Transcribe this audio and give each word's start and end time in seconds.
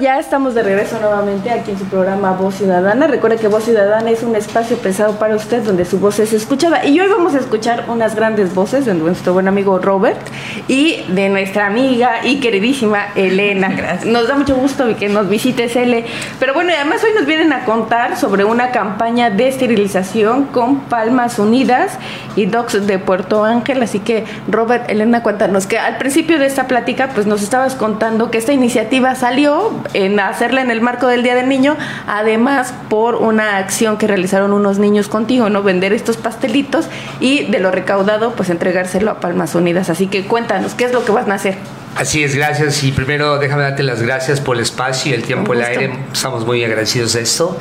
Ya 0.00 0.18
estamos 0.18 0.54
de 0.54 0.62
regreso 0.62 0.98
nuevamente 1.00 1.50
aquí 1.50 1.72
en 1.72 1.78
su 1.78 1.84
programa 1.84 2.32
Voz 2.32 2.56
Ciudadana. 2.56 3.06
Recuerde 3.06 3.36
que 3.36 3.48
Voz 3.48 3.64
Ciudadana 3.64 4.10
es 4.10 4.22
un 4.22 4.34
espacio 4.36 4.78
pensado 4.78 5.18
para 5.18 5.36
usted 5.36 5.62
donde 5.62 5.84
su 5.84 5.98
voz 5.98 6.18
es 6.18 6.32
escuchada. 6.32 6.84
Y 6.86 6.98
hoy 6.98 7.08
vamos 7.08 7.34
a 7.34 7.38
escuchar 7.38 7.84
unas 7.88 8.14
grandes 8.14 8.54
voces 8.54 8.86
de 8.86 8.94
nuestro 8.94 9.34
buen 9.34 9.48
amigo 9.48 9.78
Robert 9.78 10.20
y 10.66 11.04
de 11.08 11.28
nuestra 11.28 11.66
amiga 11.66 12.24
y 12.24 12.40
queridísima 12.40 13.08
Elena. 13.14 13.68
Gracias. 13.76 14.06
Nos 14.06 14.28
da 14.28 14.36
mucho 14.36 14.56
gusto 14.56 14.96
que 14.96 15.08
nos 15.08 15.28
visites, 15.28 15.76
Ele. 15.76 16.06
Pero 16.38 16.54
bueno, 16.54 16.72
además 16.74 17.04
hoy 17.04 17.10
nos 17.14 17.26
vienen 17.26 17.52
a 17.52 17.64
contar 17.64 18.16
sobre 18.16 18.44
una 18.44 18.70
campaña 18.70 19.30
de 19.30 19.48
esterilización 19.48 20.44
con 20.44 20.80
Palmas 20.80 21.38
Unidas 21.38 21.98
y 22.34 22.46
Docs 22.46 22.86
de 22.86 22.98
Puerto 22.98 23.44
Ángel. 23.44 23.82
Así 23.82 23.98
que, 23.98 24.24
Robert, 24.48 24.88
Elena, 24.88 25.22
cuéntanos 25.22 25.66
que 25.66 25.78
al 25.78 25.98
principio 25.98 26.38
de 26.38 26.46
esta 26.46 26.66
plática, 26.66 27.10
pues 27.14 27.26
nos 27.26 27.42
estabas 27.42 27.74
contando 27.74 28.30
que 28.30 28.38
esta 28.38 28.52
iniciativa 28.52 29.14
salió 29.14 29.81
en 29.94 30.18
hacerla 30.20 30.62
en 30.62 30.70
el 30.70 30.80
marco 30.80 31.06
del 31.06 31.22
Día 31.22 31.34
del 31.34 31.48
Niño, 31.48 31.76
además 32.06 32.74
por 32.88 33.16
una 33.16 33.58
acción 33.58 33.98
que 33.98 34.06
realizaron 34.06 34.52
unos 34.52 34.78
niños 34.78 35.08
contigo, 35.08 35.48
¿no? 35.48 35.62
Vender 35.62 35.92
estos 35.92 36.16
pastelitos 36.16 36.88
y 37.20 37.44
de 37.50 37.58
lo 37.58 37.70
recaudado, 37.70 38.34
pues 38.34 38.50
entregárselo 38.50 39.10
a 39.10 39.20
Palmas 39.20 39.54
Unidas. 39.54 39.90
Así 39.90 40.06
que 40.06 40.24
cuéntanos, 40.24 40.74
¿qué 40.74 40.84
es 40.84 40.92
lo 40.92 41.04
que 41.04 41.12
van 41.12 41.30
a 41.30 41.34
hacer? 41.34 41.56
Así 41.94 42.24
es, 42.24 42.34
gracias. 42.34 42.82
Y 42.84 42.92
primero 42.92 43.38
déjame 43.38 43.64
darte 43.64 43.82
las 43.82 44.02
gracias 44.02 44.40
por 44.40 44.56
el 44.56 44.62
espacio 44.62 45.10
y 45.10 45.14
el 45.14 45.22
tiempo, 45.22 45.52
el 45.52 45.62
aire. 45.62 45.92
Estamos 46.12 46.46
muy 46.46 46.64
agradecidos 46.64 47.12
de 47.12 47.20
esto. 47.20 47.58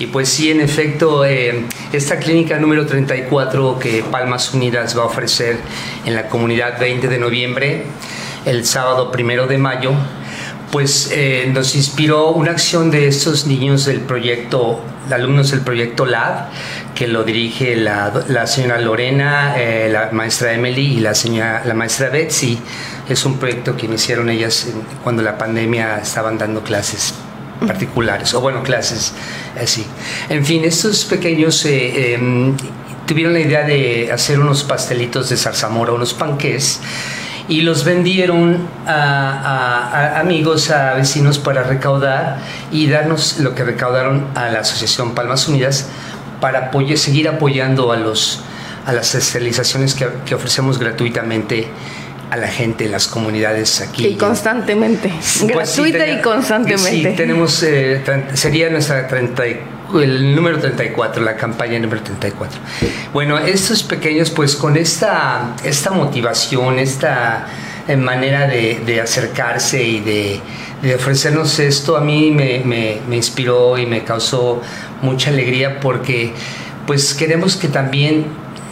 Y 0.00 0.06
pues 0.06 0.28
sí, 0.28 0.50
en 0.50 0.60
efecto, 0.60 1.24
eh, 1.24 1.64
esta 1.92 2.18
clínica 2.18 2.58
número 2.58 2.86
34 2.86 3.78
que 3.78 4.04
Palmas 4.10 4.52
Unidas 4.52 4.98
va 4.98 5.02
a 5.02 5.06
ofrecer 5.06 5.58
en 6.04 6.14
la 6.14 6.28
comunidad 6.28 6.80
20 6.80 7.06
de 7.06 7.18
noviembre, 7.18 7.84
el 8.44 8.66
sábado 8.66 9.12
primero 9.12 9.46
de 9.46 9.58
mayo, 9.58 9.92
pues 10.70 11.10
eh, 11.12 11.50
nos 11.52 11.74
inspiró 11.74 12.30
una 12.30 12.50
acción 12.50 12.90
de 12.90 13.08
estos 13.08 13.46
niños 13.46 13.86
del 13.86 14.00
proyecto, 14.00 14.80
alumnos 15.10 15.50
del 15.50 15.60
proyecto 15.60 16.04
LAB, 16.04 16.48
que 16.94 17.06
lo 17.06 17.24
dirige 17.24 17.76
la, 17.76 18.46
señora 18.46 18.78
Lorena, 18.78 19.54
eh, 19.56 19.88
la 19.90 20.10
maestra 20.12 20.52
Emily 20.52 20.98
y 20.98 21.00
la, 21.00 21.14
señora, 21.14 21.62
la 21.64 21.74
maestra 21.74 22.10
Betsy. 22.10 22.58
Es 23.08 23.24
un 23.24 23.38
proyecto 23.38 23.76
que 23.76 23.86
iniciaron 23.86 24.28
ellas 24.28 24.68
cuando 25.02 25.22
la 25.22 25.38
pandemia 25.38 25.98
estaban 25.98 26.36
dando 26.36 26.62
clases 26.62 27.14
particulares, 27.66 28.34
o 28.34 28.40
bueno, 28.40 28.62
clases 28.62 29.14
así. 29.60 29.84
En 30.28 30.44
fin, 30.44 30.64
estos 30.64 31.04
pequeños 31.04 31.64
eh, 31.64 32.14
em, 32.14 32.54
tuvieron 33.06 33.32
la 33.32 33.40
idea 33.40 33.62
de 33.64 34.10
hacer 34.12 34.38
unos 34.38 34.64
pastelitos 34.64 35.30
de 35.30 35.36
zarzamora, 35.36 35.92
unos 35.92 36.14
panqués, 36.14 36.80
y 37.48 37.62
los 37.62 37.84
vendieron 37.84 38.68
a, 38.86 40.20
amigos, 40.20 40.70
a 40.70 40.94
vecinos 40.94 41.38
para 41.38 41.62
recaudar 41.62 42.38
y 42.70 42.88
darnos 42.88 43.38
lo 43.40 43.54
que 43.54 43.64
recaudaron 43.64 44.26
a 44.34 44.50
la 44.50 44.60
Asociación 44.60 45.14
Palmas 45.14 45.48
Unidas 45.48 45.88
para 46.40 46.70
seguir 46.96 47.28
apoyando 47.28 47.90
a, 47.90 47.96
los, 47.96 48.42
a 48.86 48.92
las 48.92 49.14
esterilizaciones 49.14 49.94
que, 49.94 50.34
ofrecemos 50.34 50.78
gratuitamente 50.78 51.68
a 52.30 52.36
la 52.36 52.48
gente 52.48 52.84
en 52.84 52.92
las 52.92 53.08
comunidades 53.08 53.80
aquí. 53.80 54.06
Y 54.06 54.16
constantemente, 54.16 55.08
pues 55.08 55.46
gratuita 55.46 56.06
y 56.06 56.20
constantemente. 56.20 57.10
Sí, 57.10 57.16
tenemos, 57.16 57.62
eh, 57.62 58.02
sería 58.34 58.68
nuestra 58.68 59.08
34 59.08 59.77
el 59.94 60.34
número 60.34 60.58
34, 60.58 61.22
la 61.22 61.36
campaña 61.36 61.78
número 61.78 62.02
34. 62.02 62.60
Bueno, 63.12 63.38
estos 63.38 63.82
pequeños, 63.82 64.30
pues 64.30 64.54
con 64.54 64.76
esta, 64.76 65.54
esta 65.64 65.90
motivación, 65.90 66.78
esta 66.78 67.46
eh, 67.86 67.96
manera 67.96 68.46
de, 68.46 69.00
acercarse 69.00 69.82
y 69.82 70.00
de, 70.00 70.94
ofrecernos 70.94 71.58
esto, 71.58 71.96
a 71.96 72.00
mí 72.00 72.30
me, 72.30 73.00
inspiró 73.10 73.78
y 73.78 73.86
me 73.86 74.04
causó 74.04 74.60
mucha 75.02 75.30
alegría 75.30 75.80
porque 75.80 76.32
pues 76.86 77.14
queremos 77.14 77.56
que 77.56 77.68
también 77.68 78.26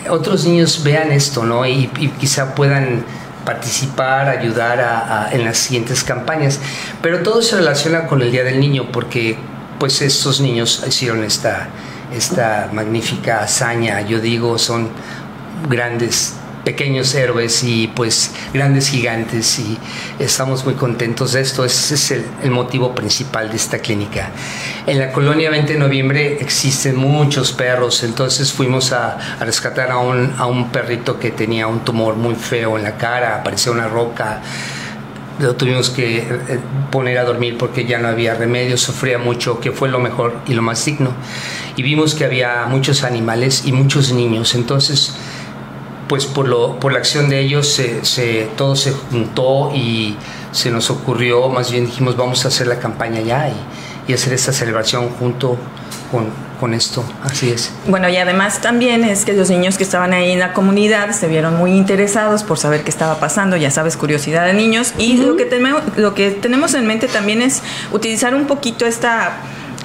otros 0.08 0.44
niños 0.44 0.82
vean 0.84 1.10
esto, 1.12 1.44
¿no? 1.44 1.66
Y, 1.66 1.88
quizá 2.20 2.54
puedan 2.54 3.04
participar, 3.44 4.28
ayudar 4.28 5.30
en 5.32 5.44
las 5.44 5.56
siguientes 5.58 6.04
campañas. 6.04 6.60
Pero 7.00 7.22
todo 7.22 7.42
se 7.42 7.56
relaciona 7.56 8.06
con 8.06 8.20
el 8.20 8.30
Día 8.30 8.44
del 8.44 8.60
Niño 8.60 8.88
porque 8.92 9.38
pues 9.78 10.02
estos 10.02 10.40
niños 10.40 10.82
hicieron 10.86 11.24
esta, 11.24 11.68
esta 12.14 12.70
magnífica 12.72 13.42
hazaña, 13.42 14.00
yo 14.02 14.20
digo, 14.20 14.58
son 14.58 14.88
grandes 15.68 16.34
pequeños 16.66 17.14
héroes 17.14 17.62
y 17.62 17.86
pues 17.86 18.32
grandes 18.52 18.88
gigantes 18.88 19.56
y 19.60 19.78
estamos 20.18 20.64
muy 20.64 20.74
contentos 20.74 21.34
de 21.34 21.40
esto. 21.40 21.64
Ese 21.64 21.94
es 21.94 22.10
el, 22.42 22.50
motivo 22.50 22.92
principal 22.92 23.50
de 23.50 23.56
esta 23.56 23.78
clínica. 23.78 24.30
En 24.84 24.98
la 24.98 25.12
colonia 25.12 25.48
20 25.48 25.74
de 25.74 25.78
noviembre 25.78 26.38
existen 26.40 26.96
muchos 26.96 27.52
perros, 27.52 28.02
entonces 28.02 28.52
fuimos 28.52 28.90
a, 28.90 29.36
a 29.38 29.44
rescatar 29.44 29.92
a 29.92 29.98
un, 29.98 30.34
a 30.36 30.46
un 30.46 30.70
perrito 30.70 31.20
que 31.20 31.30
tenía 31.30 31.68
un 31.68 31.84
tumor 31.84 32.16
muy 32.16 32.34
feo 32.34 32.76
en 32.76 32.82
la 32.82 32.96
cara, 32.96 33.36
apareció 33.36 33.70
una 33.70 33.86
roca 33.86 34.42
lo 35.38 35.54
tuvimos 35.54 35.90
que 35.90 36.18
eh, 36.18 36.60
poner 36.90 37.18
a 37.18 37.24
dormir 37.24 37.56
porque 37.58 37.84
ya 37.84 37.98
no 37.98 38.08
había 38.08 38.34
remedio, 38.34 38.76
sufría 38.76 39.18
mucho, 39.18 39.60
que 39.60 39.72
fue 39.72 39.88
lo 39.88 39.98
mejor 39.98 40.40
y 40.46 40.54
lo 40.54 40.62
más 40.62 40.84
digno. 40.84 41.10
Y 41.76 41.82
vimos 41.82 42.14
que 42.14 42.24
había 42.24 42.66
muchos 42.66 43.04
animales 43.04 43.64
y 43.66 43.72
muchos 43.72 44.12
niños, 44.12 44.54
entonces, 44.54 45.14
pues 46.08 46.24
por, 46.26 46.48
lo, 46.48 46.78
por 46.80 46.92
la 46.92 46.98
acción 46.98 47.28
de 47.28 47.40
ellos, 47.40 47.66
se, 47.68 48.48
todo 48.56 48.76
se 48.76 48.92
juntó 48.92 49.72
y 49.74 50.16
se 50.52 50.70
nos 50.70 50.90
ocurrió, 50.90 51.48
más 51.48 51.70
bien 51.70 51.86
dijimos, 51.86 52.16
vamos 52.16 52.44
a 52.44 52.48
hacer 52.48 52.66
la 52.66 52.78
campaña 52.78 53.20
ya 53.20 53.48
y, 53.48 54.10
y 54.10 54.14
hacer 54.14 54.32
esta 54.32 54.52
celebración 54.52 55.10
junto 55.10 55.58
con, 56.10 56.45
con 56.58 56.74
esto, 56.74 57.04
así 57.22 57.50
es. 57.50 57.72
Bueno, 57.86 58.08
y 58.08 58.16
además 58.16 58.60
también 58.60 59.04
es 59.04 59.24
que 59.24 59.32
los 59.32 59.50
niños 59.50 59.76
que 59.76 59.84
estaban 59.84 60.12
ahí 60.12 60.32
en 60.32 60.38
la 60.38 60.52
comunidad 60.52 61.12
se 61.12 61.28
vieron 61.28 61.56
muy 61.56 61.72
interesados 61.72 62.42
por 62.42 62.58
saber 62.58 62.82
qué 62.82 62.90
estaba 62.90 63.18
pasando, 63.20 63.56
ya 63.56 63.70
sabes, 63.70 63.96
curiosidad 63.96 64.46
de 64.46 64.54
niños, 64.54 64.94
y 64.98 65.18
lo, 65.18 65.36
que 65.36 65.44
tenemos, 65.44 65.82
lo 65.96 66.14
que 66.14 66.30
tenemos 66.30 66.74
en 66.74 66.86
mente 66.86 67.08
también 67.08 67.42
es 67.42 67.62
utilizar 67.92 68.34
un 68.34 68.46
poquito 68.46 68.86
esta 68.86 69.38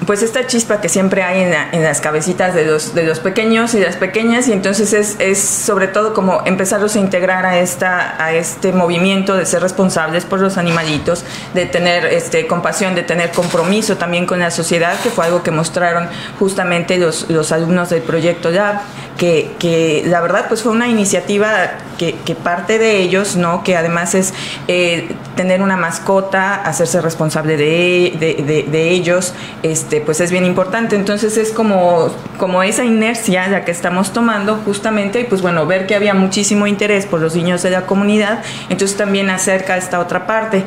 pues 0.06 0.22
esta 0.22 0.46
chispa 0.46 0.80
que 0.80 0.88
siempre 0.88 1.22
hay 1.22 1.42
en, 1.42 1.82
las 1.82 2.00
cabecitas 2.00 2.54
de 2.54 2.64
los, 2.64 2.94
de 2.94 3.04
los 3.04 3.20
pequeños 3.20 3.74
y 3.74 3.80
las 3.80 3.96
pequeñas 3.96 4.48
y 4.48 4.52
entonces 4.52 4.92
es, 4.92 5.16
es, 5.20 5.38
sobre 5.38 5.86
todo 5.86 6.12
como 6.12 6.42
empezarlos 6.44 6.96
a 6.96 6.98
integrar 6.98 7.46
a, 7.46 7.58
esta, 7.58 8.22
a 8.22 8.32
este 8.32 8.72
movimiento 8.72 9.36
de 9.36 9.46
ser 9.46 9.62
responsables 9.62 10.24
por 10.24 10.40
los 10.40 10.58
animalitos, 10.58 11.24
de 11.54 11.66
tener 11.66 12.06
este, 12.06 12.46
compasión, 12.46 12.94
de 12.94 13.02
tener 13.02 13.30
compromiso 13.30 13.96
también 13.96 14.26
con 14.26 14.40
la 14.40 14.50
sociedad, 14.50 14.98
que 15.00 15.10
fue 15.10 15.26
algo 15.26 15.42
que 15.42 15.50
mostraron 15.50 16.08
justamente 16.38 16.98
los, 16.98 17.30
los 17.30 17.52
alumnos 17.52 17.90
del 17.90 18.02
proyecto 18.02 18.50
Lab, 18.50 18.80
que, 19.16 19.54
que 19.58 20.02
la 20.06 20.20
verdad 20.20 20.46
pues 20.48 20.62
fue 20.62 20.72
una 20.72 20.88
iniciativa 20.88 21.78
que, 22.24 22.34
parte 22.34 22.78
de 22.78 22.98
ellos, 22.98 23.36
¿no? 23.36 23.62
que 23.62 23.76
además 23.76 24.14
es 24.14 24.34
eh, 24.68 25.14
tener 25.36 25.62
una 25.62 25.76
mascota, 25.76 26.54
hacerse 26.54 27.00
responsable 27.00 27.56
de, 27.56 28.66
de, 28.70 28.90
ellos, 28.90 29.34
este, 29.62 30.00
pues 30.00 30.20
es 30.20 30.30
bien 30.30 30.44
importante. 30.44 30.96
Entonces 30.96 31.36
es 31.36 31.52
como, 31.52 32.10
como 32.38 32.62
esa 32.62 32.84
inercia 32.84 33.48
la 33.48 33.64
que 33.64 33.70
estamos 33.70 34.12
tomando 34.12 34.56
justamente 34.64 35.20
y 35.20 35.24
pues 35.24 35.42
bueno, 35.42 35.66
ver 35.66 35.86
que 35.86 35.94
había 35.94 36.14
muchísimo 36.14 36.66
interés 36.66 37.06
por 37.06 37.20
los 37.20 37.36
niños 37.36 37.62
de 37.62 37.70
la 37.70 37.82
comunidad, 37.82 38.42
entonces 38.68 38.96
también 38.96 39.30
acerca 39.30 39.76
esta 39.76 40.00
otra 40.00 40.26
parte. 40.26 40.64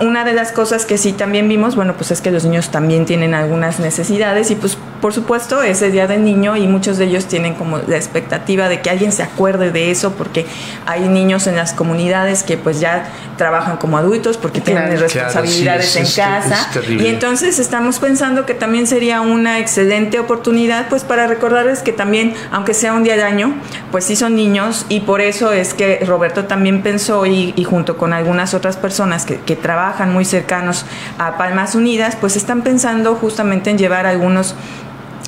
una 0.00 0.24
de 0.24 0.32
las 0.32 0.52
cosas 0.52 0.84
que 0.84 0.98
sí 0.98 1.12
también 1.12 1.48
vimos, 1.48 1.76
bueno, 1.76 1.94
pues 1.94 2.10
es 2.10 2.20
que 2.20 2.30
los 2.30 2.44
niños 2.44 2.70
también 2.70 3.06
tienen 3.06 3.34
algunas 3.34 3.78
necesidades 3.80 4.50
y 4.50 4.56
pues 4.56 4.76
por 5.00 5.14
supuesto, 5.14 5.62
es 5.62 5.80
el 5.82 5.92
Día 5.92 6.06
del 6.06 6.24
Niño 6.24 6.56
y 6.56 6.66
muchos 6.66 6.98
de 6.98 7.06
ellos 7.06 7.26
tienen 7.26 7.54
como 7.54 7.78
la 7.78 7.96
expectativa 7.96 8.68
de 8.68 8.82
que 8.82 8.90
alguien 8.90 9.12
se 9.12 9.22
acuerde 9.22 9.70
de 9.70 9.90
eso 9.90 10.12
porque 10.12 10.46
hay 10.86 11.08
niños 11.08 11.46
en 11.46 11.56
las 11.56 11.72
comunidades 11.72 12.42
que 12.42 12.58
pues 12.58 12.80
ya 12.80 13.08
trabajan 13.38 13.78
como 13.78 13.96
adultos 13.96 14.36
porque 14.36 14.60
tienen 14.60 14.98
responsabilidades 14.98 15.96
en 15.96 16.04
casa. 16.04 16.70
y 16.88 17.06
entonces 17.06 17.58
estamos 17.58 17.98
pensando 17.98 18.44
que 18.44 18.52
también 18.52 18.86
sería 18.86 19.22
una 19.22 19.58
excelente 19.58 20.20
oportunidad 20.20 20.88
pues 20.88 21.04
para 21.04 21.26
recordarles 21.26 21.80
que 21.80 21.92
también 21.92 22.34
aunque 22.50 22.74
sea 22.74 22.92
un 22.92 23.02
día 23.02 23.16
de 23.16 23.22
año 23.22 23.54
pues 23.90 24.04
sí 24.04 24.16
son 24.16 24.36
niños 24.36 24.84
y 24.90 25.00
por 25.00 25.22
eso 25.22 25.52
es 25.52 25.72
que 25.72 26.04
Roberto 26.06 26.44
también 26.44 26.82
pensó 26.82 27.24
y, 27.24 27.54
junto 27.64 27.96
con 27.96 28.12
algunas 28.12 28.52
otras 28.52 28.76
personas 28.76 29.24
que, 29.24 29.36
que 29.38 29.56
trabajan 29.56 30.12
muy 30.12 30.24
cercanos 30.24 30.84
a 31.18 31.38
Palmas 31.38 31.74
Unidas 31.74 32.16
pues 32.20 32.36
están 32.36 32.62
pensando 32.62 33.14
justamente 33.14 33.70
en 33.70 33.78
llevar 33.78 34.06
algunos 34.06 34.54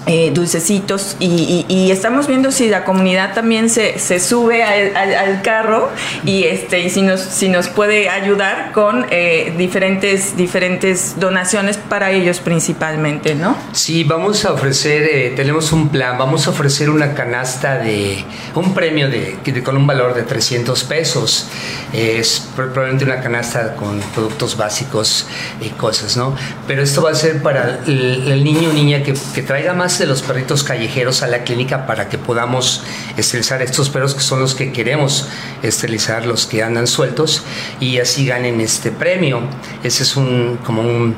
eh, 0.06 0.30
dulcecitos 0.32 1.16
y, 1.20 1.90
estamos 1.92 2.26
viendo 2.26 2.50
si 2.52 2.68
la 2.68 2.84
comunidad 2.84 3.34
también 3.34 3.68
se, 3.68 3.98
se 3.98 4.18
sube 4.18 4.62
al, 4.64 5.42
carro 5.42 5.90
y 6.24 6.44
este 6.44 6.80
y 6.80 6.90
si 6.90 7.02
nos 7.02 7.20
si 7.20 7.48
nos 7.48 7.68
puede 7.68 8.08
ayudar 8.08 8.72
con 8.72 9.06
eh, 9.10 9.52
diferentes 9.58 10.36
diferentes 10.36 11.18
donaciones 11.18 11.76
para 11.76 12.12
ellos 12.12 12.40
principalmente 12.40 13.34
no 13.34 13.56
sí 13.72 14.04
vamos 14.04 14.44
a 14.44 14.52
ofrecer 14.52 15.02
eh, 15.02 15.32
tenemos 15.36 15.72
un 15.72 15.88
plan. 15.88 16.16
Vamos 16.18 16.46
a 16.46 16.50
ofrecer 16.50 16.90
una 16.90 17.14
canasta 17.14 17.78
de 17.78 18.24
un 18.54 18.74
premio 18.74 19.08
de, 19.08 19.62
con 19.62 19.76
un 19.76 19.86
valor 19.86 20.14
de 20.14 20.22
300 20.22 20.84
pesos. 20.84 21.48
Es 21.92 22.48
probablemente 22.54 23.04
una 23.04 23.20
canasta 23.20 23.76
con 23.76 24.00
productos 24.14 24.56
básicos 24.56 25.26
y 25.60 25.68
cosas 25.70 26.16
no 26.16 26.34
pero 26.66 26.82
esto 26.82 27.02
va 27.02 27.10
a 27.10 27.14
ser 27.14 27.42
para 27.42 27.80
el, 27.86 28.42
niño 28.44 28.70
o 28.70 28.72
niña 28.72 29.02
que, 29.02 29.14
que 29.34 29.42
traiga 29.42 29.74
más 29.74 29.91
de 29.98 30.06
los 30.06 30.22
perritos 30.22 30.62
callejeros 30.62 31.22
a 31.22 31.26
la 31.26 31.44
clínica 31.44 31.86
para 31.86 32.08
que 32.08 32.18
podamos 32.18 32.82
esterilizar 33.16 33.62
estos 33.62 33.90
perros 33.90 34.14
que 34.14 34.20
son 34.20 34.40
los 34.40 34.54
que 34.54 34.72
queremos 34.72 35.28
esterilizar, 35.62 36.26
los 36.26 36.46
que 36.46 36.62
andan 36.62 36.86
sueltos 36.86 37.42
y 37.80 37.98
así 37.98 38.26
ganen 38.26 38.60
este 38.60 38.90
premio. 38.90 39.40
Ese 39.82 40.02
es 40.02 40.16
un 40.16 40.58
como 40.64 40.82
un 40.82 41.16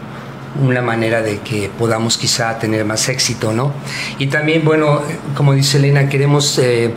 una 0.60 0.82
manera 0.82 1.22
de 1.22 1.40
que 1.40 1.70
podamos 1.78 2.16
quizá 2.16 2.58
tener 2.58 2.84
más 2.84 3.08
éxito, 3.08 3.52
¿no? 3.52 3.72
Y 4.18 4.28
también, 4.28 4.64
bueno, 4.64 5.02
como 5.36 5.52
dice 5.52 5.78
Elena, 5.78 6.08
queremos 6.08 6.58
eh, 6.58 6.94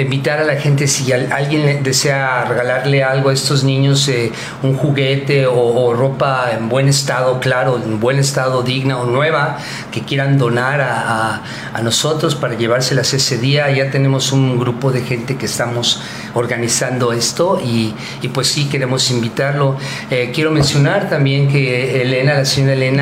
invitar 0.00 0.38
a 0.38 0.44
la 0.44 0.56
gente, 0.56 0.86
si 0.86 1.12
alguien 1.12 1.82
desea 1.82 2.44
regalarle 2.44 3.02
algo 3.02 3.30
a 3.30 3.32
estos 3.32 3.64
niños, 3.64 4.06
eh, 4.08 4.30
un 4.62 4.76
juguete 4.76 5.46
o, 5.46 5.92
ropa 5.94 6.50
en 6.56 6.68
buen 6.68 6.88
estado, 6.88 7.40
claro, 7.40 7.80
en 7.82 7.98
buen 7.98 8.18
estado, 8.18 8.62
digna 8.62 8.98
o 8.98 9.06
nueva, 9.06 9.58
que 9.90 10.02
quieran 10.02 10.38
donar 10.38 10.80
a, 10.80 11.42
nosotros 11.82 12.34
para 12.34 12.54
llevárselas 12.54 13.14
ese 13.14 13.38
día, 13.38 13.70
ya 13.70 13.90
tenemos 13.90 14.32
un 14.32 14.58
grupo 14.58 14.92
de 14.92 15.00
gente 15.00 15.36
que 15.36 15.46
estamos 15.46 16.02
organizando 16.34 17.12
esto 17.12 17.58
y, 17.64 17.94
pues 18.34 18.48
sí, 18.48 18.68
queremos 18.68 19.10
invitarlo. 19.10 19.76
Eh, 20.10 20.30
quiero 20.34 20.50
mencionar 20.50 21.08
también 21.08 21.48
que 21.48 22.02
Elena, 22.02 22.34
la 22.34 22.44
señora 22.44 22.74
Elena, 22.74 22.99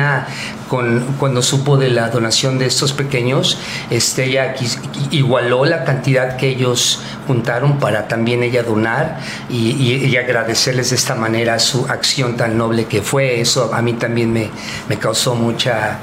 cuando 1.19 1.41
supo 1.41 1.77
de 1.77 1.89
la 1.89 2.09
donación 2.09 2.59
de 2.59 2.67
estos 2.67 2.93
pequeños, 2.93 3.57
este, 3.89 4.25
ella 4.25 4.55
igualó 5.11 5.65
la 5.65 5.83
cantidad 5.83 6.37
que 6.37 6.49
ellos 6.49 7.01
juntaron 7.27 7.79
para 7.79 8.07
también 8.07 8.43
ella 8.43 8.63
donar 8.63 9.19
y, 9.49 10.15
agradecerles 10.17 10.89
de 10.89 10.95
esta 10.95 11.15
manera 11.15 11.59
su 11.59 11.85
acción 11.87 12.35
tan 12.35 12.57
noble 12.57 12.85
que 12.85 13.01
fue. 13.01 13.39
Eso 13.39 13.73
a 13.73 13.81
mí 13.81 13.93
también 13.93 14.33
me, 14.33 14.97
causó 14.99 15.35
mucha 15.35 15.99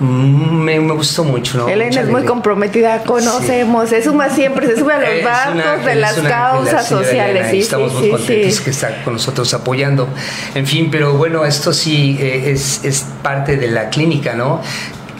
me, 0.00 0.80
me, 0.80 0.94
gustó 0.94 1.24
mucho, 1.24 1.58
¿no? 1.58 1.68
Elena 1.68 2.00
es 2.00 2.08
muy 2.08 2.24
comprometida, 2.24 3.02
conocemos, 3.02 3.88
se 3.88 4.02
suma 4.02 4.30
siempre, 4.30 4.66
se 4.66 4.78
sube 4.78 4.92
a 4.92 4.98
los 4.98 5.24
barcos 5.24 5.84
de 5.84 5.94
las 5.96 6.14
causas 6.14 6.86
sociales. 6.86 7.48
sí, 7.50 7.60
estamos 7.60 7.92
muy 7.94 8.10
contentos 8.10 8.60
que 8.60 8.70
está 8.70 9.02
con 9.04 9.14
nosotros 9.14 9.52
apoyando. 9.54 10.08
En 10.54 10.66
fin, 10.66 10.88
pero 10.90 11.14
bueno, 11.14 11.44
esto 11.44 11.72
sí 11.72 12.16
eh, 12.20 12.50
es, 12.52 12.84
es 12.84 13.06
parte 13.22 13.56
de 13.56 13.68
la 13.68 13.88
clínica, 13.90 14.34
¿no? 14.34 14.60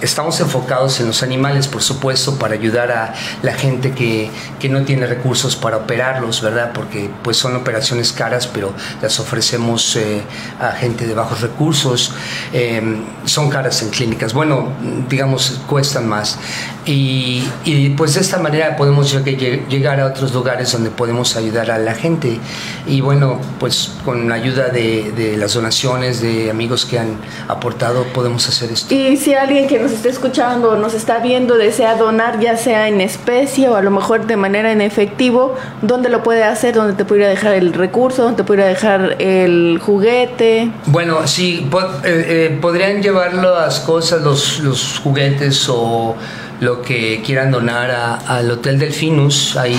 Estamos 0.01 0.41
enfocados 0.41 1.01
en 1.01 1.07
los 1.07 1.23
animales, 1.23 1.69
por 1.69 1.83
supuesto, 1.83 2.39
para 2.39 2.55
ayudar 2.55 2.91
a 2.93 3.15
la 3.43 3.53
gente 3.55 3.93
que, 3.93 4.31
que, 4.61 4.69
no 4.69 4.83
tiene 4.83 5.07
recursos 5.07 5.57
para 5.57 5.79
operarlos, 5.79 6.43
¿verdad? 6.43 6.73
Porque 6.73 7.11
pues 7.23 7.37
son 7.37 7.57
operaciones 7.57 8.13
caras, 8.13 8.47
pero 8.47 8.73
las 9.03 9.19
ofrecemos 9.19 9.97
eh, 9.97 10.23
a 10.61 10.73
gente 10.73 11.07
de 11.07 11.15
bajos 11.15 11.41
recursos. 11.41 12.13
Em, 12.53 13.05
son 13.25 13.51
caras 13.51 13.83
en 13.83 13.91
clínicas. 13.91 14.33
Bueno, 14.33 14.73
digamos, 15.09 15.61
cuestan 15.67 16.09
más. 16.09 16.39
Y, 16.85 17.47
y, 17.65 17.91
pues 17.91 18.15
de 18.15 18.21
esta 18.21 18.39
manera 18.39 18.77
podemos 18.77 19.13
llegar 19.25 20.01
a 20.01 20.07
otros 20.07 20.33
lugares 20.33 20.73
donde 20.73 20.91
podemos 20.91 21.37
ayudar 21.37 21.71
a 21.71 21.79
la 21.79 21.95
gente. 21.95 22.39
Y 22.87 23.01
bueno, 23.01 23.41
pues 23.59 23.93
con 24.05 24.29
la 24.29 24.37
ayuda 24.37 24.69
de, 24.69 25.13
de 25.13 25.37
las 25.37 25.55
donaciones 25.55 26.21
de 26.23 26.51
amigos 26.51 26.87
que 26.87 26.99
han 26.99 27.19
aportado, 27.49 28.05
podemos 28.15 28.49
hacer 28.49 28.71
esto. 28.71 28.95
Y 28.95 29.17
si 29.17 29.35
alguien 29.35 29.67
que 29.67 29.88
nos 29.89 29.97
está 29.97 30.11
escuchando 30.11 30.73
o 30.73 30.77
nos 30.77 30.93
está 30.93 31.19
viendo 31.19 31.57
desea 31.57 31.97
donar, 31.97 32.41
ya 32.41 32.59
sea 32.59 32.89
en 32.89 33.01
especie 33.01 33.71
o 33.71 33.77
a 33.77 33.81
lo 33.81 33.91
mejor 33.91 34.27
de 34.27 34.37
manera 34.37 34.71
en 34.71 34.83
efectivo, 34.83 35.57
¿dónde 35.81 36.11
lo 36.11 36.23
puede 36.23 36.45
hacer? 36.45 36.75
¿Dónde 36.75 36.93
te 36.93 37.07
pudiera 37.07 37.29
dejar 37.29 37.55
el 37.55 37.73
recurso? 37.73 38.23
¿Dónde 38.23 38.37
te 38.37 38.45
pudiera 38.45 38.67
dejar 38.67 39.17
el 39.19 39.79
juguete? 39.81 40.71
Bueno, 40.87 41.27
sí, 41.27 41.67
eh, 42.05 42.27
eh, 42.29 42.59
podrían 42.61 43.03
llevar 43.03 43.33
las 43.33 43.81
cosas, 43.81 44.21
los, 44.21 44.61
los 44.61 45.01
juguetes 45.03 45.67
o 45.71 46.17
lo 46.61 46.83
que 46.83 47.23
quieran 47.25 47.51
donar 47.51 48.21
al 48.27 48.51
Hotel 48.51 48.79
Delfinus, 48.79 49.57
ahí 49.57 49.79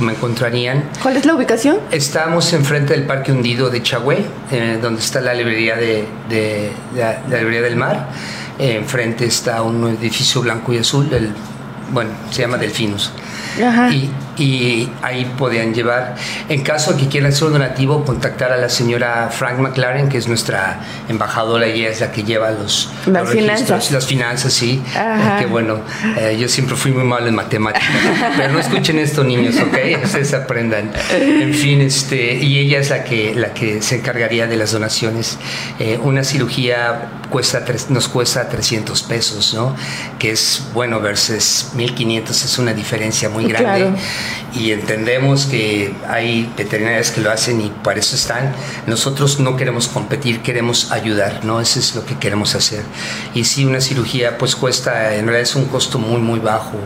me, 0.00 0.12
encontrarían. 0.12 0.90
¿Cuál 1.02 1.16
es 1.16 1.24
la 1.24 1.34
ubicación? 1.34 1.78
Estamos 1.90 2.52
enfrente 2.52 2.92
del 2.92 3.04
Parque 3.04 3.32
Hundido 3.32 3.70
de 3.70 3.82
Chagüe, 3.82 4.26
eh, 4.50 4.78
donde 4.82 5.00
está 5.00 5.22
la 5.22 5.32
librería 5.32 5.76
de, 5.76 6.04
de, 6.28 6.72
la 6.96 7.38
librería 7.38 7.62
del 7.62 7.76
mar 7.76 8.08
enfrente 8.58 9.24
está 9.24 9.62
un 9.62 9.88
edificio 9.88 10.40
blanco 10.40 10.72
y 10.72 10.78
azul, 10.78 11.12
el, 11.12 11.32
bueno, 11.92 12.10
se 12.30 12.42
llama 12.42 12.58
Delfinus. 12.58 13.12
Y, 13.90 14.10
y, 14.42 14.88
ahí 15.02 15.24
podían 15.36 15.74
llevar. 15.74 16.14
En 16.48 16.62
caso 16.62 16.92
de 16.92 17.00
que 17.00 17.08
quieran 17.08 17.32
hacer 17.32 17.48
un 17.48 17.54
donativo, 17.54 18.04
contactar 18.04 18.52
a 18.52 18.56
la 18.56 18.68
señora 18.68 19.30
Frank 19.32 19.58
McLaren, 19.58 20.08
que 20.08 20.18
es 20.18 20.28
nuestra 20.28 20.80
embajadora 21.08 21.66
y 21.66 21.80
ella 21.80 21.88
es 21.88 22.00
la 22.00 22.12
que 22.12 22.22
lleva 22.22 22.50
los, 22.52 22.90
las 23.06 23.28
finanzas. 23.30 23.90
Las 23.90 24.06
finanzas, 24.06 24.52
sí. 24.52 24.80
Que 25.38 25.46
bueno, 25.46 25.80
eh, 26.18 26.36
yo 26.38 26.48
siempre 26.48 26.76
fui 26.76 26.92
muy 26.92 27.04
malo 27.04 27.26
en 27.26 27.34
matemáticas. 27.34 27.88
pero 28.36 28.52
no 28.52 28.60
escuchen 28.60 28.98
esto, 28.98 29.24
niños, 29.24 29.56
¿ok? 29.56 30.04
Ustedes 30.04 30.34
aprendan. 30.34 30.92
En 31.10 31.52
fin, 31.54 31.80
este, 31.80 32.34
y 32.34 32.58
ella 32.58 32.78
es 32.78 32.90
la 32.90 33.02
que, 33.02 33.34
la 33.34 33.54
que 33.54 33.82
se 33.82 33.96
encargaría 33.96 34.46
de 34.46 34.56
las 34.56 34.72
donaciones. 34.72 35.38
Eh, 35.80 35.98
una 36.00 36.22
cirugía 36.22 37.10
cuesta 37.30 37.64
nos 37.88 38.08
cuesta 38.08 38.48
300 38.48 39.02
pesos, 39.02 39.54
¿no? 39.54 39.74
Que 40.18 40.30
es, 40.32 40.62
bueno, 40.72 41.00
versus 41.00 41.68
1500 41.74 42.44
es 42.44 42.58
una 42.58 42.72
diferencia 42.72 43.28
muy 43.28 43.44
grande. 43.46 43.92
Y 44.54 44.72
entendemos 44.72 45.46
que 45.46 45.94
hay 46.08 46.50
veterinarias 46.56 47.10
que 47.10 47.20
lo 47.20 47.30
hacen 47.30 47.60
y 47.60 47.70
para 47.70 48.00
eso 48.00 48.16
están. 48.16 48.52
Nosotros 48.86 49.40
no 49.40 49.56
queremos 49.56 49.88
competir, 49.88 50.40
queremos 50.40 50.90
ayudar, 50.90 51.44
¿no? 51.44 51.60
Eso 51.60 51.78
es 51.78 51.94
lo 51.94 52.04
que 52.04 52.16
queremos 52.16 52.54
hacer. 52.54 52.82
Y 53.34 53.44
si 53.44 53.64
una 53.64 53.80
cirugía 53.80 54.38
pues 54.38 54.56
cuesta, 54.56 55.14
en 55.14 55.26
realidad 55.26 55.42
es 55.42 55.54
un 55.54 55.66
costo 55.66 55.98
muy, 55.98 56.20
muy 56.20 56.40
bajo. 56.40 56.78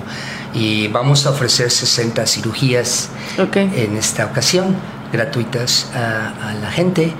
Y 0.55 0.89
vamos 0.89 1.25
a 1.25 1.31
ofrecer 1.31 1.71
60 1.71 2.27
cirugías 2.27 3.09
en 3.39 3.97
esta 3.97 4.27
ocasión 4.27 4.77
gratuitas 5.13 5.91
a, 5.95 6.55
la 6.61 6.71
gente 6.71 7.13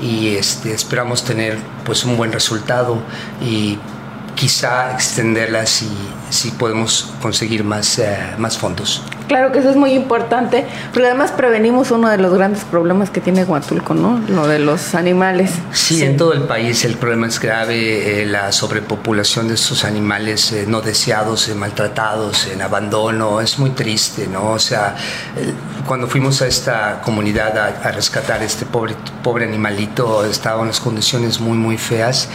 y 0.00 0.36
este, 0.36 0.72
esperamos 0.72 1.24
tener 1.24 1.58
pues 1.84 2.04
un 2.04 2.16
buen 2.16 2.32
resultado 2.32 3.02
y 3.42 3.78
quizá 4.34 4.92
extenderlas 4.92 5.68
si, 5.68 5.88
si 6.30 6.50
podemos 6.52 7.12
conseguir 7.20 7.64
más, 7.64 7.98
eh, 7.98 8.34
más 8.38 8.56
fondos. 8.56 9.02
Claro 9.30 9.52
que 9.52 9.60
eso 9.60 9.70
es 9.70 9.76
muy 9.76 9.92
importante, 9.92 10.66
pero 10.92 11.06
además 11.06 11.30
prevenimos 11.30 11.92
uno 11.92 12.08
de 12.08 12.18
los 12.18 12.34
grandes 12.34 12.64
problemas 12.64 13.10
que 13.10 13.20
tiene 13.20 13.44
Huatulco, 13.44 13.94
¿no? 13.94 14.20
Lo 14.26 14.48
de 14.48 14.58
los 14.58 14.96
animales. 14.96 15.52
Sí, 15.72 16.02
en 16.02 16.16
todo 16.16 16.32
el 16.32 16.42
país 16.42 16.84
el 16.84 16.96
problema 16.96 17.28
es 17.28 17.38
grave, 17.38 18.22
eh, 18.22 18.26
la 18.26 18.50
sobrepopulación 18.50 19.46
de 19.46 19.54
estos 19.54 19.84
animales 19.84 20.50
eh, 20.50 20.64
no 20.66 20.80
deseados, 20.80 21.48
maltratados, 21.54 22.48
en 22.48 22.60
abandono, 22.60 23.40
es 23.40 23.56
muy 23.60 23.70
triste, 23.70 24.26
¿no? 24.26 24.50
O 24.50 24.58
sea, 24.58 24.96
cuando 25.86 26.08
fuimos 26.08 26.42
a 26.42 26.48
esta 26.48 27.00
comunidad 27.00 27.56
a, 27.56 27.92
rescatar 27.92 28.42
este 28.42 28.66
pobre, 28.66 28.96
pobre 29.22 29.44
animalito, 29.44 30.24
estaba 30.24 30.56
en 30.56 30.62
unas 30.62 30.80
condiciones 30.80 31.38
muy, 31.38 31.56
muy 31.56 31.78
feas, 31.78 32.28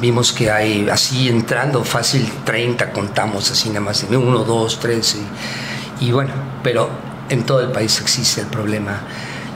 vimos 0.00 0.32
que 0.32 0.50
hay 0.50 0.88
así 0.88 1.28
entrando 1.28 1.84
fácil 1.84 2.32
30, 2.46 2.92
contamos 2.92 3.50
así 3.50 3.68
nada 3.68 3.80
más, 3.80 4.06
1, 4.10 4.44
2, 4.44 4.80
3, 4.80 5.16
y, 5.16 5.71
bueno, 6.10 6.32
pero 6.62 6.90
en 7.28 7.44
todo 7.44 7.60
el 7.60 7.70
país 7.70 8.00
existe 8.00 8.40
el 8.40 8.46
problema. 8.46 9.00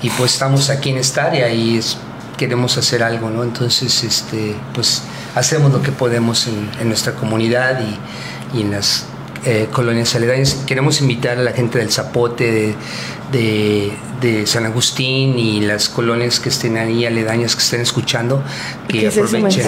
Y 0.03 0.11
pues 0.11 0.35
estamos 0.35 0.71
aquí 0.71 0.91
en 0.91 0.99
esta 0.99 1.25
área 1.25 1.51
y 1.51 1.81
queremos 2.37 2.77
hacer 2.77 3.03
algo, 3.03 3.31
¿no? 3.31 3.43
Entonces, 3.43 4.05
este, 4.05 4.55
pues 4.75 5.03
hacemos 5.35 5.73
lo 5.73 5.83
que 5.83 5.93
podemos 5.93 6.47
en, 6.47 6.89
nuestra 6.89 7.15
comunidad 7.15 7.81
y, 7.81 8.59
y 8.59 8.63
en 8.63 8.73
las 8.73 9.07
eh, 9.45 9.69
colonias 9.73 10.15
aledañas. 10.15 10.57
Queremos 10.67 11.01
invitar 11.01 11.39
a 11.39 11.43
la 11.43 11.53
gente 11.53 11.79
del 11.79 11.93
Zapote, 11.93 12.51
de, 12.51 12.75
de, 13.33 13.93
San 14.47 14.67
Agustín 14.67 15.39
y 15.39 15.61
las 15.61 15.89
colonias 15.89 16.41
que 16.41 16.49
estén 16.49 16.77
ahí 16.77 17.07
aledañas, 17.07 17.55
que 17.55 17.63
estén 17.63 17.81
escuchando, 17.81 18.43
que 18.89 19.07
aprovechen 19.07 19.67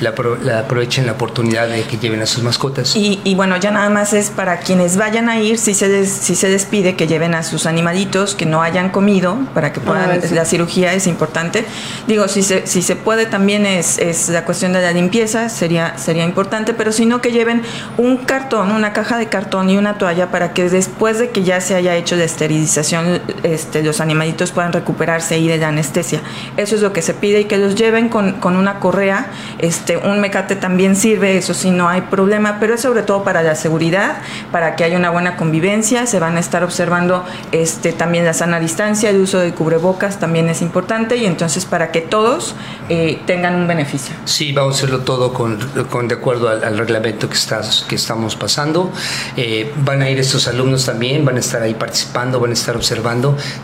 la, 0.00 0.12
la, 0.42 0.58
aprovechen 0.58 1.06
la 1.06 1.12
oportunidad 1.12 1.68
de 1.68 1.82
que 1.84 1.96
lleven 1.96 2.20
a 2.20 2.26
sus 2.26 2.42
mascotas. 2.42 2.94
Y, 2.96 3.20
y, 3.24 3.34
bueno, 3.34 3.56
ya 3.56 3.70
nada 3.70 3.88
más 3.88 4.12
es 4.12 4.30
para 4.30 4.58
quienes 4.58 4.96
vayan 4.96 5.28
a 5.28 5.40
ir, 5.40 5.58
si 5.58 5.72
se, 5.72 5.88
des, 5.88 6.10
si 6.10 6.34
se 6.34 6.48
despide, 6.48 6.96
que 6.96 7.06
lleven 7.06 7.34
a 7.34 7.42
sus 7.42 7.64
animalitos, 7.64 8.34
que 8.34 8.44
no 8.44 8.62
hayan 8.62 8.90
comido, 8.90 9.38
para 9.54 9.72
que 9.72 9.80
puedan, 9.80 10.10
ah, 10.10 10.26
la 10.32 10.44
cirugía 10.44 10.92
es 10.92 11.06
importante. 11.06 11.64
Digo, 12.06 12.28
si 12.28 12.42
se, 12.42 12.66
si 12.66 12.82
se 12.82 12.96
puede 12.96 13.26
también 13.26 13.64
es, 13.64 13.98
es 13.98 14.28
la 14.28 14.44
cuestión 14.44 14.72
de 14.74 14.82
la 14.82 14.92
limpieza, 14.92 15.48
sería, 15.48 15.96
sería 15.96 16.24
importante, 16.24 16.74
pero 16.74 16.92
si 16.92 17.06
no 17.06 17.22
que 17.22 17.32
lleven 17.32 17.62
un 17.96 18.18
cartón, 18.18 18.70
una 18.70 18.92
caja 18.92 19.16
de 19.16 19.28
cartón 19.28 19.70
y 19.70 19.78
una 19.78 19.98
toalla 19.98 20.30
para 20.30 20.52
que 20.52 20.68
después 20.68 21.18
de 21.18 21.30
que 21.30 21.42
ya 21.42 21.60
se 21.60 21.74
haya 21.74 21.96
hecho 21.96 22.16
la 22.16 22.24
esterilización, 22.24 22.93
este, 23.42 23.82
los 23.82 24.00
animalitos 24.00 24.52
puedan 24.52 24.72
recuperarse 24.72 25.34
ahí 25.34 25.48
de 25.48 25.58
la 25.58 25.68
anestesia. 25.68 26.20
Eso 26.56 26.74
es 26.74 26.82
lo 26.82 26.92
que 26.92 27.02
se 27.02 27.14
pide 27.14 27.40
y 27.40 27.44
que 27.44 27.58
los 27.58 27.74
lleven 27.74 28.08
con, 28.08 28.34
con 28.34 28.56
una 28.56 28.80
correa. 28.80 29.26
Este, 29.58 29.96
un 29.96 30.20
mecate 30.20 30.56
también 30.56 30.96
sirve, 30.96 31.36
eso 31.36 31.54
sí, 31.54 31.70
no 31.70 31.88
hay 31.88 32.02
problema, 32.02 32.58
pero 32.60 32.74
es 32.74 32.80
sobre 32.80 33.02
todo 33.02 33.24
para 33.24 33.42
la 33.42 33.54
seguridad, 33.54 34.18
para 34.52 34.76
que 34.76 34.84
haya 34.84 34.96
una 34.96 35.10
buena 35.10 35.36
convivencia. 35.36 36.06
Se 36.06 36.18
van 36.18 36.36
a 36.36 36.40
estar 36.40 36.64
observando 36.64 37.24
este, 37.52 37.92
también 37.92 38.24
la 38.24 38.34
sana 38.34 38.60
distancia, 38.60 39.10
el 39.10 39.20
uso 39.20 39.38
de 39.38 39.52
cubrebocas 39.52 40.18
también 40.18 40.48
es 40.48 40.62
importante 40.62 41.16
y 41.16 41.26
entonces 41.26 41.64
para 41.64 41.90
que 41.90 42.00
todos 42.00 42.54
eh, 42.88 43.20
tengan 43.26 43.54
un 43.54 43.66
beneficio. 43.66 44.14
Sí, 44.24 44.52
vamos 44.52 44.74
a 44.74 44.78
hacerlo 44.78 45.00
todo 45.00 45.32
con, 45.32 45.58
con 45.90 46.08
de 46.08 46.14
acuerdo 46.14 46.48
al, 46.48 46.64
al 46.64 46.78
reglamento 46.78 47.28
que, 47.28 47.36
estás, 47.36 47.84
que 47.88 47.94
estamos 47.96 48.36
pasando. 48.36 48.92
Eh, 49.36 49.72
van 49.84 50.02
a 50.02 50.10
ir 50.10 50.18
estos 50.18 50.48
alumnos 50.48 50.86
también, 50.86 51.24
van 51.24 51.36
a 51.36 51.40
estar 51.40 51.62
ahí 51.62 51.74
participando, 51.74 52.40
van 52.40 52.50
a 52.50 52.54
estar 52.54 52.76
observando. 52.76 52.83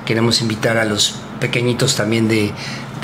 Queremos 0.04 0.40
invitar 0.40 0.76
a 0.76 0.84
los 0.84 1.16
pequeñitos 1.40 1.96
también 1.96 2.28
de, 2.28 2.52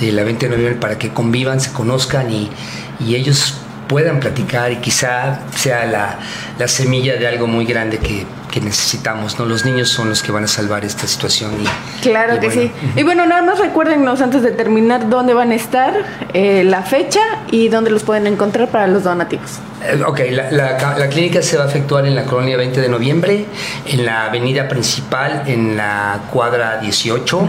la 0.01 0.25
20 0.25 0.47
de 0.47 0.51
noviembre 0.57 0.81
para 0.81 0.99
que 0.99 1.13
convivan, 1.13 1.61
se 1.61 1.73
conozcan 1.73 2.31
y 2.31 3.15
ellos 3.15 3.55
puedan 3.89 4.21
platicar 4.21 4.73
y 4.73 4.77
quizá 4.77 5.41
sea 5.55 5.85
la, 5.87 6.19
la 6.59 6.69
semilla 6.69 7.17
de 7.17 7.27
algo 7.27 7.47
muy 7.47 7.65
grande 7.65 7.99
que, 7.99 8.27
que, 8.51 8.61
necesitamos, 8.61 9.39
¿no? 9.39 9.45
Los 9.45 9.65
niños 9.65 9.89
son 9.89 10.09
los 10.09 10.23
que 10.23 10.33
van 10.33 10.45
a 10.45 10.49
salvar 10.49 10.85
esta 10.85 11.07
situación. 11.07 11.53
Y, 11.61 12.03
claro 12.03 12.37
y 12.37 12.41
que 12.41 12.47
bueno. 12.49 12.63
sí. 12.63 12.73
Y 12.97 13.03
bueno, 13.03 13.27
nada 13.27 13.43
más 13.43 13.59
recuérdenos 13.59 14.21
antes 14.21 14.43
de 14.43 14.51
terminar 14.51 15.09
dónde 15.09 15.35
van 15.35 15.53
a 15.53 15.55
estar, 15.55 15.95
eh, 16.33 16.65
la 16.65 16.83
fecha 16.83 17.21
y 17.51 17.69
dónde 17.69 17.91
los 17.91 18.03
pueden 18.03 18.27
encontrar 18.27 18.69
para 18.69 18.87
los 18.87 19.05
donativos. 19.05 19.59
Eh, 19.85 20.03
Ok, 20.07 20.21
la, 20.31 20.51
la, 20.51 20.97
la, 20.99 21.09
clínica 21.09 21.43
se 21.43 21.57
va 21.57 21.65
a 21.65 21.69
efectuar 21.69 22.07
en 22.07 22.15
la 22.15 22.25
colonia 22.25 22.57
20 22.57 22.81
de 22.81 22.89
noviembre, 22.89 23.47
en 23.87 24.05
la 24.05 24.27
avenida 24.27 24.69
principal, 24.69 25.43
en 25.47 25.77
la 25.77 26.21
cuadra 26.33 26.79
18 26.79 27.49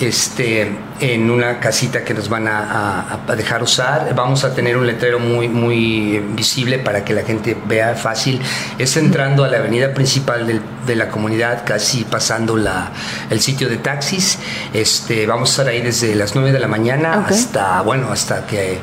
este, 0.00 0.70
en 1.00 1.30
una 1.30 1.60
casita 1.60 2.04
que 2.04 2.14
nos 2.14 2.28
van 2.28 2.48
a, 2.48 2.58
a, 2.58 3.20
a, 3.28 3.36
dejar 3.36 3.62
usar. 3.62 4.14
Vamos 4.14 4.44
a 4.44 4.54
tener 4.54 4.76
un 4.76 4.86
letrero 4.86 5.18
muy, 5.18 5.48
muy 5.48 6.18
visible 6.34 6.78
para 6.78 7.04
que 7.04 7.14
la 7.14 7.22
gente 7.22 7.56
vea 7.66 7.94
fácil. 7.94 8.40
Es 8.78 8.96
entrando 8.96 9.44
a 9.44 9.48
la 9.48 9.58
avenida 9.58 9.94
principal 9.94 10.46
del, 10.46 10.60
de 10.86 10.96
la 10.96 11.08
comunidad, 11.08 11.64
casi 11.64 12.04
pasando 12.04 12.56
la, 12.56 12.90
el 13.30 13.40
sitio 13.40 13.68
de 13.68 13.76
taxis. 13.76 14.38
Este, 14.72 15.26
vamos 15.26 15.50
a 15.50 15.52
estar 15.52 15.68
ahí 15.68 15.82
desde 15.82 16.14
las 16.14 16.34
9 16.34 16.52
de 16.52 16.58
la 16.58 16.68
mañana 16.68 17.20
okay. 17.24 17.36
hasta, 17.36 17.80
bueno, 17.82 18.10
hasta 18.10 18.46
que 18.46 18.78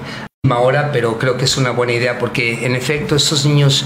hora, 0.53 0.91
pero 0.91 1.17
creo 1.17 1.37
que 1.37 1.45
es 1.45 1.57
una 1.57 1.71
buena 1.71 1.93
idea 1.93 2.19
porque 2.19 2.65
en 2.65 2.75
efecto 2.75 3.15
estos 3.15 3.45
niños, 3.45 3.85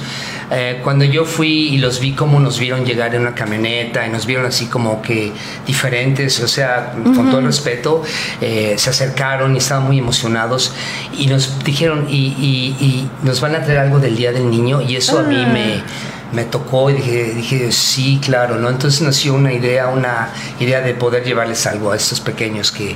eh, 0.52 0.82
cuando 0.84 1.06
yo 1.06 1.26
fui 1.26 1.70
y 1.70 1.78
los 1.78 2.00
vi 2.00 2.12
como 2.12 2.40
nos 2.40 2.60
vieron 2.60 2.86
llegar 2.86 3.16
en 3.16 3.22
una 3.22 3.34
camioneta 3.34 4.06
y 4.06 4.10
nos 4.10 4.26
vieron 4.26 4.46
así 4.46 4.66
como 4.66 5.02
que 5.02 5.32
diferentes, 5.66 6.40
o 6.42 6.48
sea, 6.48 6.94
uh 6.96 7.00
-huh. 7.00 7.16
con 7.16 7.30
todo 7.30 7.40
el 7.40 7.46
respeto, 7.46 8.04
eh, 8.42 8.76
se 8.78 8.90
acercaron 8.90 9.56
y 9.56 9.60
estaban 9.60 9.86
muy 9.86 10.00
emocionados 10.00 10.74
y 11.18 11.28
nos 11.28 11.64
dijeron, 11.64 12.08
y, 12.10 12.36
y, 12.40 12.86
y, 12.86 13.10
nos 13.24 13.40
van 13.42 13.56
a 13.56 13.64
traer 13.64 13.80
algo 13.80 14.00
del 14.00 14.16
Día 14.16 14.32
del 14.32 14.50
Niño 14.50 14.82
y 14.82 14.96
eso 14.96 15.18
ah. 15.18 15.22
a 15.22 15.24
mí 15.24 15.38
me 15.38 15.82
me 16.32 16.44
tocó 16.44 16.92
y 16.92 16.94
dije, 16.94 17.34
dije, 17.34 17.72
sí, 17.72 18.20
claro, 18.24 18.58
¿no? 18.58 18.70
Entonces 18.70 19.02
nació 19.02 19.34
una 19.34 19.52
idea, 19.52 19.88
una 19.88 20.30
idea 20.60 20.82
de 20.82 20.94
poder 20.94 21.24
llevarles 21.24 21.66
algo 21.66 21.92
a 21.92 21.96
estos 21.96 22.20
pequeños 22.20 22.72
que, 22.72 22.96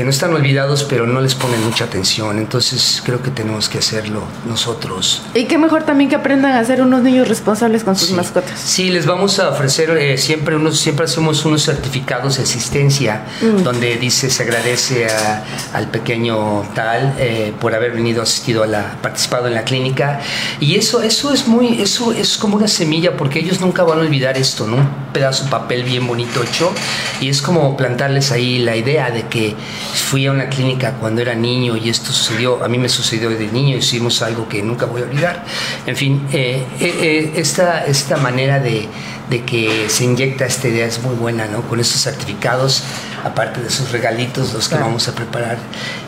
que 0.00 0.04
no 0.04 0.10
están 0.10 0.32
olvidados, 0.32 0.84
pero 0.84 1.06
no 1.06 1.20
les 1.20 1.34
ponen 1.34 1.62
mucha 1.62 1.84
atención. 1.84 2.38
Entonces 2.38 3.02
creo 3.04 3.22
que 3.22 3.30
tenemos 3.30 3.68
que 3.68 3.76
hacerlo 3.76 4.22
nosotros. 4.48 5.20
Y 5.34 5.44
qué 5.44 5.58
mejor 5.58 5.82
también 5.82 6.08
que 6.08 6.16
aprendan 6.16 6.52
a 6.52 6.64
ser 6.64 6.80
unos 6.80 7.02
niños 7.02 7.28
responsables 7.28 7.84
con 7.84 7.96
sus 7.96 8.08
sí. 8.08 8.14
mascotas. 8.14 8.58
Sí, 8.58 8.88
les 8.88 9.04
vamos 9.04 9.38
a 9.40 9.50
ofrecer 9.50 9.90
eh, 9.98 10.16
siempre 10.16 10.56
unos, 10.56 10.80
siempre 10.80 11.04
hacemos 11.04 11.44
unos 11.44 11.66
certificados 11.66 12.38
de 12.38 12.44
asistencia 12.44 13.26
mm. 13.42 13.62
donde 13.62 13.96
dice 13.96 14.30
se 14.30 14.42
agradece 14.42 15.06
a, 15.06 15.44
al 15.74 15.90
pequeño 15.90 16.62
tal 16.74 17.16
eh, 17.18 17.52
por 17.60 17.74
haber 17.74 17.92
venido 17.92 18.22
asistido 18.22 18.62
a 18.62 18.66
la 18.66 18.96
participado 19.02 19.48
en 19.48 19.54
la 19.54 19.64
clínica 19.64 20.20
y 20.60 20.76
eso 20.76 21.02
eso 21.02 21.30
es 21.30 21.46
muy 21.46 21.82
eso 21.82 22.12
es 22.12 22.38
como 22.38 22.56
una 22.56 22.68
semilla 22.68 23.18
porque 23.18 23.40
ellos 23.40 23.60
nunca 23.60 23.82
van 23.82 23.98
a 23.98 24.00
olvidar 24.00 24.38
esto, 24.38 24.66
¿no? 24.66 24.76
Un 24.76 24.88
pedazo 25.12 25.44
de 25.44 25.50
papel 25.50 25.84
bien 25.84 26.06
bonito 26.06 26.42
hecho 26.42 26.72
y 27.20 27.28
es 27.28 27.42
como 27.42 27.76
plantarles 27.76 28.32
ahí 28.32 28.60
la 28.60 28.76
idea 28.76 29.10
de 29.10 29.26
que 29.26 29.54
fui 29.92 30.26
a 30.26 30.32
una 30.32 30.48
clínica 30.48 30.94
cuando 30.94 31.22
era 31.22 31.34
niño 31.34 31.76
y 31.76 31.88
esto 31.88 32.12
sucedió, 32.12 32.62
a 32.62 32.68
mí 32.68 32.78
me 32.78 32.88
sucedió 32.88 33.30
de 33.30 33.46
niño, 33.46 33.76
hicimos 33.76 34.22
algo 34.22 34.48
que 34.48 34.62
nunca 34.62 34.86
voy 34.86 35.02
a 35.02 35.04
olvidar. 35.04 35.44
En 35.86 35.96
fin, 35.96 36.26
eh, 36.32 36.64
eh, 36.80 37.32
esta, 37.36 37.84
esta 37.86 38.16
manera 38.16 38.60
de, 38.60 38.88
de, 39.28 39.44
que 39.44 39.88
se 39.88 40.04
inyecta 40.04 40.46
esta 40.46 40.68
idea 40.68 40.86
es 40.86 41.02
muy 41.02 41.14
buena, 41.14 41.46
¿no? 41.46 41.62
Con 41.62 41.80
estos 41.80 42.02
certificados, 42.02 42.82
aparte 43.24 43.60
de 43.60 43.68
esos 43.68 43.92
regalitos, 43.92 44.52
los 44.52 44.68
que 44.68 44.70
claro. 44.70 44.86
vamos 44.86 45.08
a 45.08 45.14
preparar. 45.14 45.58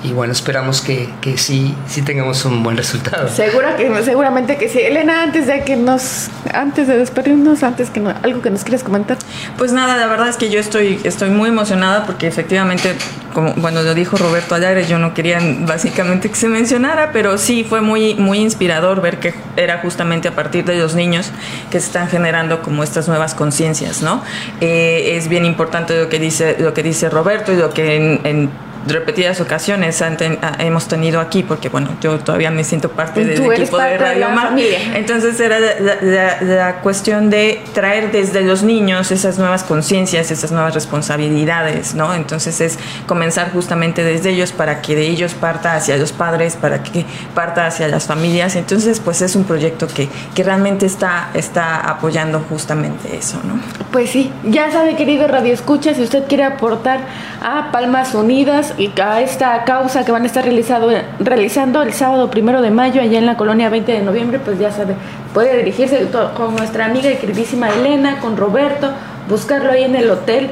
Y 0.03 0.13
bueno, 0.13 0.33
esperamos 0.33 0.81
que, 0.81 1.09
que 1.21 1.39
sí, 1.39 1.75
sí 1.87 2.03
tengamos 2.03 2.45
un 2.45 2.63
buen 2.63 2.77
resultado. 2.77 3.29
Segura 3.29 3.77
que, 3.77 4.03
seguramente 4.03 4.57
que 4.57 4.69
sí. 4.69 4.81
Elena, 4.81 5.23
antes 5.23 5.47
de 5.47 5.65
que 5.65 5.77
nos, 5.77 6.29
antes 6.53 6.89
de 6.89 6.99
despedirnos, 6.99 7.63
antes 7.63 7.91
que 7.91 8.01
no, 8.01 8.15
algo 8.23 8.43
que 8.43 8.51
nos 8.51 8.65
quieras 8.65 8.83
comentar. 8.83 9.17
Pues 9.59 9.73
nada, 9.73 9.97
la 9.97 10.07
verdad 10.07 10.29
es 10.29 10.37
que 10.37 10.51
yo 10.51 10.59
estoy, 10.59 11.01
estoy 11.05 11.31
muy 11.31 11.49
emocionada 11.49 12.05
porque 12.05 12.27
efectivamente, 12.27 12.95
como 13.33 13.55
bueno 13.55 13.83
lo 13.83 13.95
dijo 13.95 14.17
Roberto 14.17 14.55
Ayares, 14.55 14.89
yo 14.89 14.99
no 14.99 15.15
quería 15.15 15.41
básicamente 15.61 16.29
que 16.29 16.37
se 16.37 16.49
mencionara, 16.49 17.11
pero 17.13 17.39
sí 17.39 17.65
fue 17.65 17.81
muy, 17.81 18.15
muy 18.15 18.39
inspirador 18.39 19.01
ver 19.01 19.19
que 19.19 19.35
era 19.57 19.79
justamente 19.79 20.29
a 20.29 20.35
partir 20.35 20.65
de 20.65 20.77
los 20.77 20.95
niños 20.95 21.31
que 21.71 21.81
se 21.81 21.87
están 21.87 22.09
generando 22.09 22.63
como 22.63 22.83
estas 22.83 23.09
nuevas 23.09 23.35
conciencias, 23.35 24.03
¿no? 24.03 24.23
Eh, 24.61 25.17
es 25.17 25.29
bien 25.29 25.45
importante 25.45 25.99
lo 25.99 26.09
que 26.09 26.19
dice, 26.19 26.57
lo 26.59 26.75
que 26.75 26.83
dice 26.83 27.02
Roberto 27.11 27.53
y 27.53 27.57
lo 27.57 27.71
que 27.71 27.97
en, 27.97 28.21
en 28.25 28.51
repetidas 28.87 29.41
ocasiones 29.41 30.03
ten, 30.19 30.39
hemos 30.59 30.89
tenido 30.89 31.21
aquí, 31.21 31.43
porque 31.43 31.69
bueno, 31.69 31.89
yo 32.01 32.19
todavía 32.19 32.51
me 32.51 32.65
siento 32.65 32.91
parte 32.91 33.25
del 33.25 33.31
equipo 33.31 33.77
parte 33.77 33.93
de 33.93 33.99
Radio 33.99 34.29
de 34.29 34.35
Mar. 34.35 34.53
Entonces 34.95 35.39
era 35.41 35.59
la, 35.61 35.97
la, 36.01 36.43
la, 36.43 36.75
cuestión 36.81 37.31
de 37.31 37.63
traer 37.75 38.11
desde 38.11 38.43
los 38.43 38.63
niños 38.63 39.11
esas 39.11 39.39
nuevas 39.39 39.63
conciencias, 39.63 40.31
esas 40.31 40.53
nuevas 40.53 40.75
responsabilidades, 40.75 41.95
¿no? 41.95 42.15
Entonces 42.15 42.61
es 42.61 42.79
comenzar 43.07 43.53
justamente 43.53 44.05
desde 44.05 44.31
ellos 44.31 44.53
para 44.53 44.83
que 44.83 44.95
de 44.95 45.07
ellos 45.07 45.35
parta 45.35 45.75
hacia 45.75 45.97
los 45.97 46.13
padres, 46.13 46.57
para 46.57 46.83
que 46.83 47.05
parta 47.35 47.67
hacia 47.67 47.89
las 47.89 48.07
familias. 48.07 48.57
Entonces, 48.57 49.01
pues 49.01 49.23
es 49.23 49.37
un 49.37 49.45
proyecto 49.45 49.87
que, 49.87 50.09
que 50.35 50.43
realmente 50.43 50.87
está, 50.87 51.31
está 51.35 51.77
apoyando 51.89 52.41
justamente 52.49 53.17
eso, 53.17 53.41
¿no? 53.45 53.61
Pues 53.91 54.11
sí, 54.11 54.33
ya 54.45 54.71
sabe, 54.71 54.97
querido 54.97 55.29
Radio 55.29 55.53
Escucha, 55.53 55.95
si 55.95 56.03
usted 56.03 56.25
quiere 56.27 56.45
aportar 56.45 57.01
a 57.43 57.71
Palmas 57.73 58.15
Unidas, 58.15 58.72
y 58.79 58.93
a 59.01 59.21
esta 59.21 59.65
causa 59.65 60.05
que 60.05 60.13
van 60.13 60.23
a 60.23 60.27
estar 60.27 60.45
realizado, 60.45 60.91
realizando 61.19 61.83
el 61.83 61.93
sábado 61.93 62.31
primero 62.31 62.63
de 62.63 62.71
mayo 62.71 63.01
allá 63.01 63.19
en 63.19 63.27
la 63.27 63.37
colonia 63.37 63.69
20 63.69 63.93
de 63.93 64.03
noviembre, 64.03 64.39
pues 64.39 64.59
ya 64.59 64.71
sabe, 64.71 64.95
puede 65.35 65.59
dirigirse 65.59 66.09
con 66.37 66.57
nuestra 66.57 66.87
amiga 66.87 67.11
y 67.11 67.17
queridísima 67.17 67.71
Elena, 67.71 68.21
con 68.21 68.37
Roberto, 68.37 68.91
buscarlo 69.29 69.73
ahí 69.73 69.85
en 69.85 69.97
el 69.97 70.11
hotel. 70.11 70.51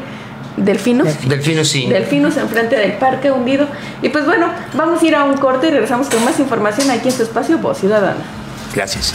Delfinos. 0.56 1.08
Delfinos, 1.26 1.68
sí. 1.68 1.86
Delfinos 1.88 2.36
enfrente 2.36 2.76
del 2.76 2.94
parque 2.94 3.30
hundido. 3.30 3.66
Y 4.02 4.10
pues 4.10 4.26
bueno, 4.26 4.48
vamos 4.74 5.00
a 5.00 5.06
ir 5.06 5.14
a 5.14 5.24
un 5.24 5.36
corte 5.38 5.68
y 5.68 5.70
regresamos 5.70 6.08
con 6.08 6.22
más 6.24 6.38
información 6.38 6.90
aquí 6.90 7.08
en 7.08 7.14
su 7.14 7.22
espacio 7.22 7.58
Voz 7.58 7.78
Ciudadana. 7.78 8.20
Gracias. 8.74 9.14